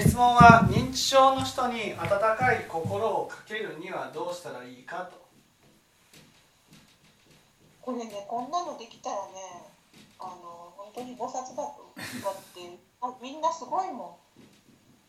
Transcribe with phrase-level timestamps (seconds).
[0.00, 5.22] 質問は認知症の人に温かい心をかけるにはどうしたらいいかと。
[7.80, 9.62] これねこんなのできたらね
[10.18, 11.92] あの本当に菩薩だと。
[11.96, 14.18] だってあみんなすごいも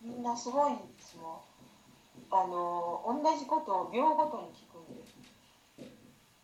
[0.04, 0.07] ん。
[0.07, 1.41] みんなすごいんですよ。
[2.31, 5.04] あの同じことを秒ごとに聞くんで。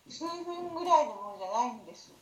[0.09, 2.13] す数分ぐらいのものじゃないんです。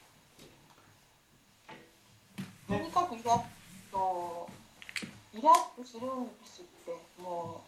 [2.68, 3.42] とにかくイラッ
[3.92, 4.59] と。
[5.34, 7.62] イラッとするんですっても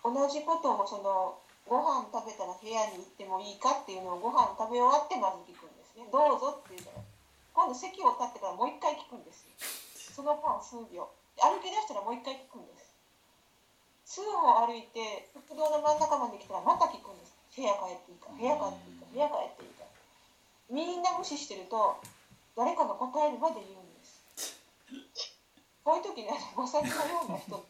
[0.00, 1.36] う同じことをその
[1.68, 6.08] ご飯食べたら部屋に行ってもいいかっていうのをご飯食べ終わってまず聞くんですね。
[6.10, 7.04] どうぞって言うから
[7.52, 9.44] 今度席を立ってからもう一回聞くんです
[10.12, 11.08] その間数秒。
[11.36, 12.92] 歩き出したらもう一回聞くんです。
[14.04, 17.36] 数歩歩いて国道の真ん中まで来たらまた聞くんです。
[17.52, 19.84] 部屋帰っていいか部屋帰っていいか部屋帰っていいか
[20.72, 22.00] みんな無視してると
[22.56, 23.81] 誰かが答えるまで言う。
[25.84, 26.92] こういう時ね菩薩のよ
[27.28, 27.66] うな人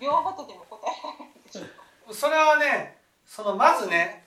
[0.00, 4.24] 秒ごとでも答えられるでしょそれはねそのまずね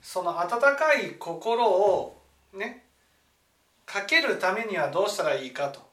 [0.00, 2.20] その温かい心を
[2.54, 2.84] ね
[3.84, 5.88] かけるためにはどうしたらいいかと。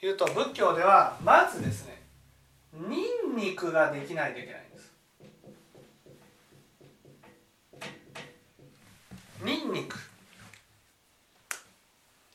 [0.00, 2.00] いうと仏教ではまずですね
[2.72, 2.98] ニ
[3.32, 4.92] ンニクができないといけないんです。
[9.42, 9.96] ニンニク。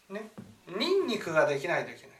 [0.09, 0.29] ね。
[0.77, 2.12] ニンニクができないといけない。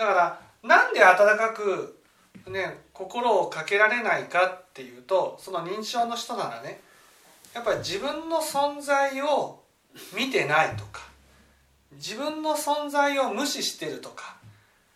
[0.00, 2.00] だからなんで温かく
[2.48, 6.80] ね心をかけられないかっていうとその認知症の人ならね
[7.54, 9.60] やっぱり自分の存在を
[10.16, 11.02] 見てないとか
[11.92, 14.36] 自分の存在を無視してるとか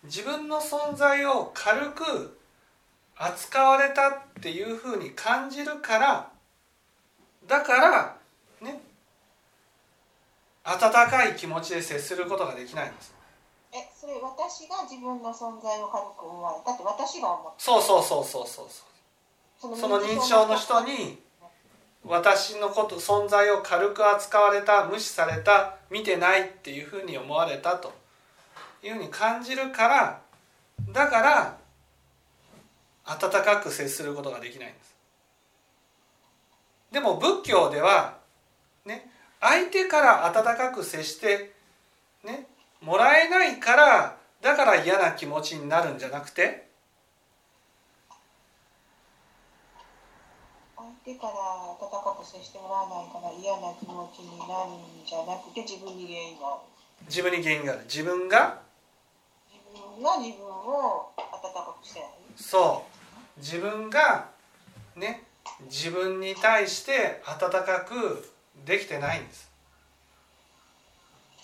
[0.05, 2.39] 自分の存在を軽く
[3.15, 6.31] 扱われたっていうふうに感じるから
[7.47, 8.17] だから
[8.59, 8.81] ね
[10.63, 13.14] 温かい気持ちで接することができないんです。
[13.75, 18.65] えそれ私が自分の存在を軽く思われたって私が思ってそうそうそうそうそう
[19.59, 19.77] そう。
[19.77, 21.19] その認知症の人に
[22.05, 27.91] 私のこと存在を軽く扱われた無視された見てないっていうふうに思われたと
[28.81, 30.21] いうふうに感じるから
[30.93, 31.57] だから
[33.05, 34.95] 温かく接することができないんです。
[36.91, 38.17] でも仏教では
[38.85, 39.09] ね
[39.41, 41.51] 相手から温かく接して
[42.23, 42.47] ね
[42.81, 46.67] もらえないからだから嫌な気持ちになるんじゃなくて？
[50.75, 56.47] 相手から温かく接してもらわないから嫌な気持ちになるんじゃなくて自分に原因が。
[56.47, 56.59] ある
[57.07, 57.81] 自分に原因がある。
[57.83, 58.59] 自分が？
[59.49, 59.61] 自
[59.93, 62.85] 分が自分を温かくしてないそ
[63.37, 63.39] う。
[63.39, 64.29] 自分が
[64.95, 65.23] ね
[65.65, 68.31] 自分に対して温かく
[68.65, 69.51] できてないんです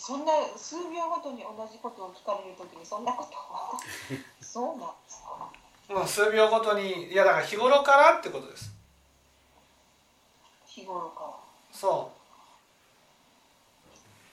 [0.04, 3.80] そんな数秒ごとに同じことを聞かれるときにそんなことを。
[4.42, 5.48] そうなんですか。
[5.94, 8.72] もう数秒ごとにいやだから日頃からってことです。
[10.66, 11.30] 日頃から。
[11.72, 12.12] そ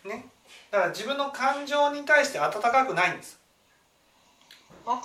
[0.02, 0.08] う。
[0.08, 0.30] ね。
[0.70, 3.38] だから自分の感情に対して温かくないんです。
[4.86, 4.98] ま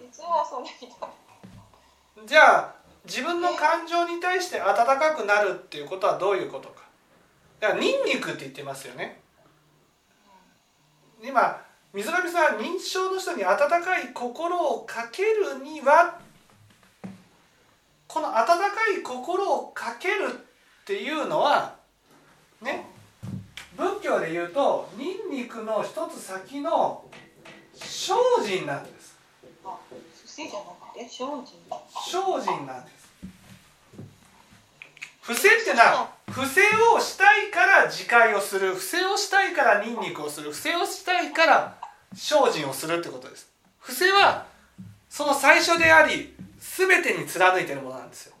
[0.00, 6.89] 実はそれじゃあ自分の感情に対して温かくなるっていうことはどういうことか
[7.60, 9.20] だからニンニクって言ってますよね。
[11.22, 11.62] 今
[11.92, 16.18] 水上さん認知症の人に温かい心をかけるには
[18.06, 18.54] この温か
[18.98, 21.76] い心をかけるっていうのは
[22.62, 22.86] ね
[23.76, 27.04] 仏教で言うとニンニクの一つ先の
[27.74, 29.18] 精進なんです。
[29.64, 29.76] あ
[30.24, 31.26] 不正じゃなくて精進。
[32.06, 33.00] 精進なんです。
[35.20, 36.39] 伏せってのは伏せをしたいから
[37.90, 41.76] 自戒をする伏せをしたいからニンニクをする伏せをしたいから
[42.14, 43.50] 精進をするってことです。
[43.80, 44.46] 伏せは
[45.08, 48.34] その最初であり全てに貫いてるものなんですよ。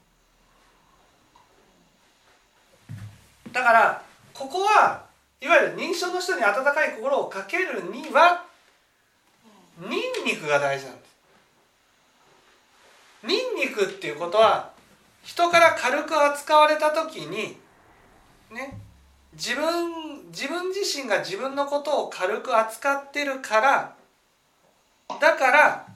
[3.52, 4.02] だから
[4.32, 5.04] ここは
[5.40, 8.44] いわゆる認知症の人に温かい心をかけるには
[9.78, 11.10] ニンニクが大事なんです。
[13.24, 14.70] ニンニクっていうことは
[15.22, 17.56] 人から軽く扱われた時に
[18.50, 18.78] ね
[19.40, 23.94] 自分自分自身が自分のことを軽く扱ってるから
[25.18, 25.86] だから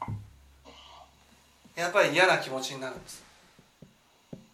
[1.77, 3.23] やっぱり嫌な気持ちになるんです。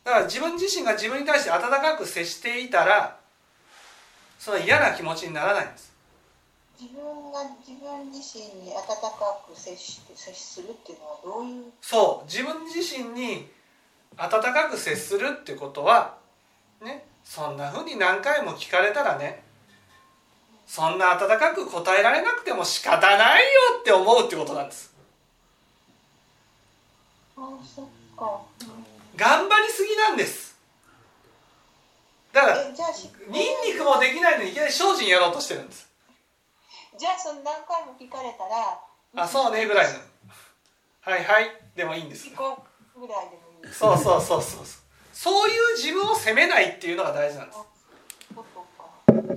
[0.03, 3.17] だから自分自身が自分に対して温かく接していたら
[4.41, 5.93] その嫌な気持ちにならないんです。
[6.81, 8.91] 自分が自分自身に温か
[9.47, 11.65] く接して接するっていうのはどういう？
[11.81, 13.47] そう自分自身に
[14.17, 16.17] 温かく接するってことは
[16.83, 19.43] ねそんなふうに何回も聞かれたらね
[20.67, 24.95] そんな温かく答えられなくても仕方ないよって思うってことなんです。
[27.37, 27.41] あ
[27.75, 27.87] そっ
[28.17, 28.41] か。
[29.17, 30.57] 頑張りすぎなんです。
[32.33, 35.89] だからニンニクもできないのにいきなり精進やろうとしてるんです。
[36.97, 38.79] じゃあその何回も聞かれたら
[39.25, 39.99] あそうねぐらいの。
[41.01, 42.29] はいはいでもいいんです。
[42.29, 42.63] 聞こ
[42.97, 43.63] うぐらいでもいい。
[43.63, 44.80] ですそうそうそうそうそう
[45.21, 47.61] そういう自分を責めないっていうのが大事なんです。
[47.61, 47.69] あ
[48.33, 48.89] そうか。
[49.05, 49.37] うーん。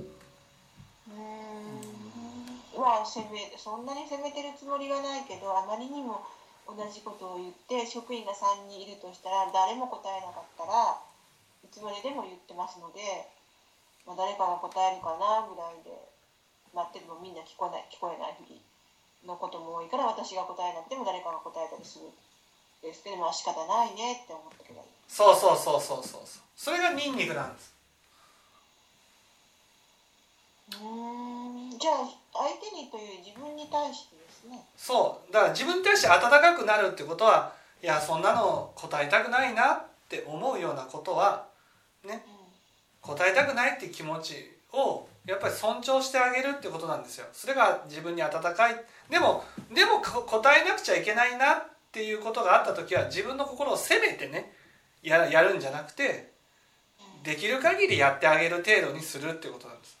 [2.80, 6.24] まあ責めそんなに責めてるつもりはないけどあまりにも
[6.64, 10.96] 同じことを言って職員が3人いるとしたら誰も答えなかったら
[11.60, 13.28] いつまででも言ってますので、
[14.08, 15.92] まあ、誰かが答えるかなぐらいで
[16.72, 18.56] 待っててもみんな聞こえない聞こえないふり
[19.28, 22.23] のことも多いから私が答えなくても誰かが答えたりするん
[22.84, 24.86] ですけどまあ仕方ないねって思ってけばいい。
[25.08, 26.20] そうそうそうそうそう。
[26.24, 27.72] そうそれがニンニクなんです。
[30.72, 31.78] うーん。
[31.78, 34.60] じゃあ相手にという自分に対してですね。
[34.76, 35.32] そう。
[35.32, 37.52] だから自分に対して温かくなるってことは
[37.82, 41.46] いやそんなの答えたくないなって思うようなことは
[42.04, 42.22] ね。
[42.26, 42.44] うん。
[43.00, 44.34] 答えたくないっていう気持ち
[44.72, 47.26] をやっぱり尊重してあげるってことなんですよ。
[47.32, 48.76] それが自分に温かい。
[49.10, 51.52] でもでもこ答えなくちゃいけないな。
[51.52, 51.62] っ
[51.94, 54.52] ていうことがあった時は自分の心を責めてね
[55.00, 56.32] ややるんじゃなくて
[57.22, 59.96] できる限りやってあげる程度にするっていうことなんです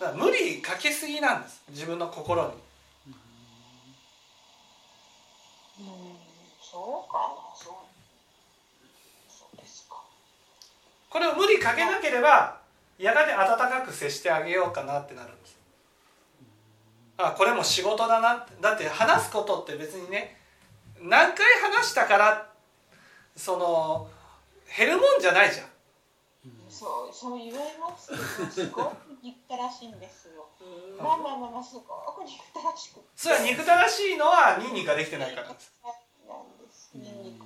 [0.00, 2.50] だから無理かけすぎなんです自分の心に
[5.80, 5.86] うん、
[6.60, 7.74] そうかな、そう。
[9.30, 9.96] そうですか。
[11.08, 12.60] これを無理かけなければ
[12.98, 15.59] やがて温かく接してあげようかなってなるんです
[17.28, 20.36] あこれも仕事だなってだって話すことって別にね
[21.00, 22.50] 何回話したから
[23.36, 24.08] その
[24.76, 25.66] 減るもんじゃないじゃん
[26.70, 28.14] そう、そう言われます
[28.50, 30.48] すごく憎たらしいんですよ。
[30.98, 33.06] まあまあまあまあ、すごく憎たらしくて。
[33.14, 35.74] それは憎たらしいのはニンニクができてないからです。
[36.94, 37.44] ニンニク。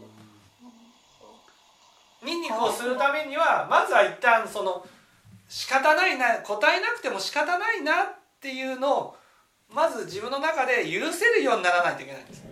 [2.23, 4.87] ニンニクをするためにはまずは一旦その
[5.49, 8.07] 仕方ないな答えなくても仕方ないなっ
[8.41, 9.17] ていうのを
[9.73, 12.45] まず自分の中で許せるようにならないといけないんです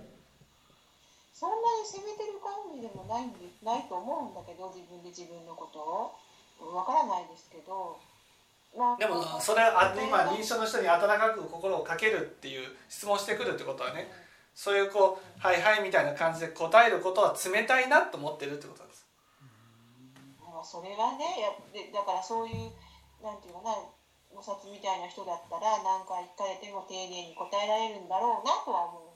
[1.35, 6.15] そんなに責めてる感じでもないんで、ないと思うんだけど、自分で自分のことを。
[6.71, 7.99] わからないですけど。
[8.77, 14.11] まあでもそれあ今認知症の人に温かく心をかけるっていう質問してくるってことはね
[14.55, 19.07] そういうこう「はいはい」みたいな感じで答えることは冷たいなと思ってるってことなんです
[20.41, 22.73] まあそれはねやでだからそういう
[23.23, 23.77] なんていうかな
[24.35, 29.13] お札みたいな人だったら何回聞かれても丁寧に答えられるんだろうなとは思う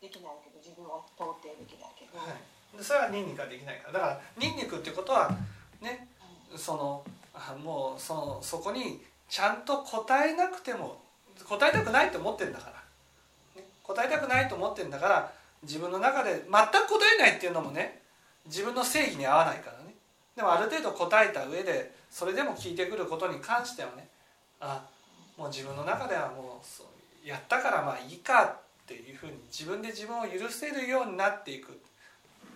[0.00, 3.92] できないけど自分は到底できないけど、はい、でそれはニンニクができないから。
[3.92, 5.30] だからニンニクってことは
[5.80, 6.06] ね
[6.54, 7.04] その
[7.34, 10.98] あもうそのそこにちゃんと答えなくても
[11.44, 12.70] 答えたくないと思ってんだか
[13.56, 15.32] ら、ね、答えたくないと思ってんだから
[15.62, 16.60] 自分の中で全く答
[17.16, 18.02] えないっていうのもね
[18.46, 19.77] 自分の正義に合わないから。
[20.38, 24.06] でもある程度答えた上でそれでも聞いてくることに関してはね
[24.60, 24.86] あ
[25.36, 26.84] もう自分の中ではもうそ
[27.24, 28.56] うやったからまあいいかっ
[28.86, 31.72] ていうふうに自分で自分を許せるようになっていく、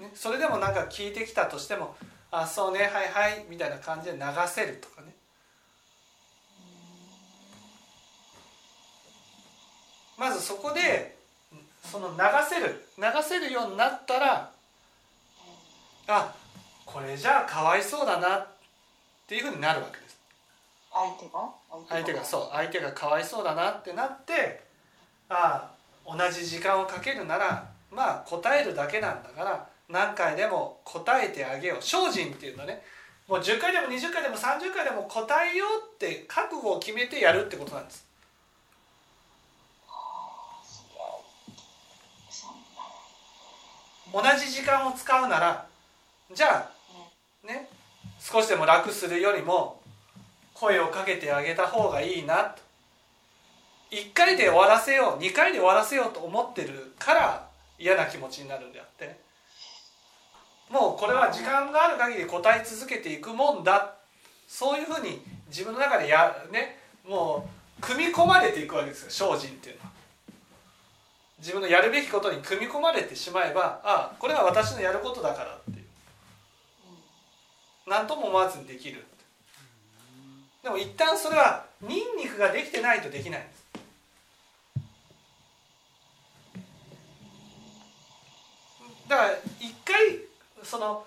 [0.01, 1.97] ね、それでもなんか聞いてきたとしても
[2.31, 5.13] 「あそうねはいはい」みたいな感じで流せるとかね。
[10.17, 11.17] まずそこで
[11.91, 12.17] その流
[12.49, 14.53] せる流せるようになったら
[16.07, 16.42] あ
[16.93, 18.47] これじゃあかわいそうだなっ
[19.27, 20.19] ていうふうになるわけです。
[20.93, 21.49] 相手が？
[21.89, 22.25] 相手が？
[22.25, 24.63] そう相手がかわいそうだなってなって
[25.29, 25.71] あ
[26.07, 31.83] あ同じ時間をかけるならまあ答えるだけなんだから何回でも答えてあげよう。
[31.83, 32.83] 精進っていうのはね。
[33.29, 38.05] もう10回でも20回でも30回でも答えようって覚悟を決めてやるってことなんです。
[44.13, 45.67] 同じ時間を使うなら
[46.35, 46.71] じゃあ
[47.47, 47.69] ね
[48.19, 49.81] 少しでも楽するよりも
[50.55, 52.63] 声をかけてあげた方がいいなと。
[53.91, 57.47] 1回で終わらせよう2回で終わらせようと思ってるから
[57.79, 59.21] 嫌な気持ちになるんであって。
[60.71, 63.95] もうこれは時間がある限り答え続けていくもんだ。
[64.49, 69.91] そういうふうに自分の中でやねもう組み込まれていくわけですよ精進っていうのは。
[71.39, 75.82] 自分のやるべきことに組み込まれてしまえばああこれは私のやることだからって
[77.87, 79.05] 何とも思わずにできる。
[80.63, 83.63] でも一旦それはニンニクができてないとできないんです。
[89.09, 89.97] だから一回
[90.63, 91.05] その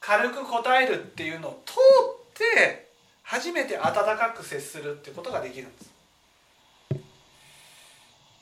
[0.00, 1.76] 軽く答えるっていうのを通っ
[2.34, 2.88] て
[3.22, 5.92] 初めて温かく接するってことができるんです。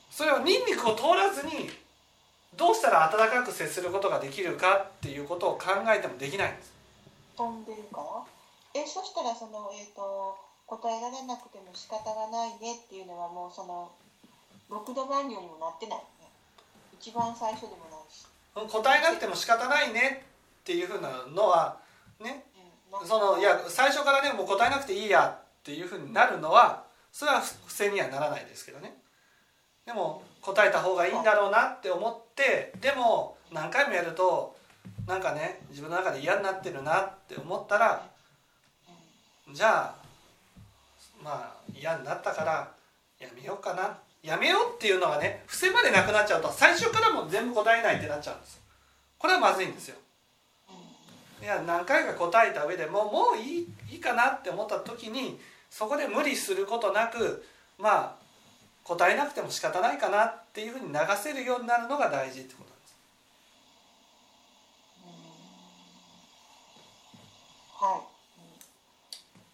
[0.09, 1.69] それはニンニクを通らずに
[2.57, 6.80] どうしたら温かく接することができるかっていうことを考えてもできないんです。
[7.37, 8.25] 飛んでるか？
[8.75, 13.91] らえそしたらそのえっ、と答えられなくても仕方がないねっていうのはもうその
[14.69, 16.29] 六度番行にもなってないよね。
[16.99, 18.25] 一番最初でもないし、
[18.71, 20.23] 答えなくても仕方ないね
[20.61, 21.77] っていうふうなのは
[22.19, 22.45] ね
[22.93, 28.95] うん、そのいや最初からねもう答えなくていいやっていうふうになるのはそれは不正にはならないですけどね。
[29.85, 34.55] でも答えた方がいいんだろうなって思ってでも何回もやると
[35.11, 38.01] なんかね自分の中で嫌になってるなって思ったら
[39.53, 39.95] じゃあ
[41.21, 42.71] まあ嫌になったから
[43.19, 43.97] やめようかな。
[44.23, 48.61] やめようっていうのがね伏せまでなくなっちゃうと最初からも全部答えないってなっちゃうんです
[49.17, 49.97] これはまずいんですよ。
[51.41, 55.39] いや何回か答えた上でもうもういいいいかなって思った時に
[55.69, 57.43] そこで無理することなく
[57.77, 58.15] まあ
[58.85, 62.70] 答えなくても仕方ないかなっていうふうに流せるようになるのが大事ってこと。
[67.81, 68.01] はい、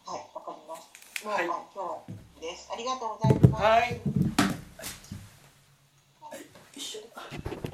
[0.05, 0.91] うん、はい、わかります。
[1.23, 1.55] もう、はい、今
[2.35, 2.69] 日です。
[2.73, 3.63] ありがとうございます。
[3.63, 4.01] はい。
[6.19, 7.66] はい、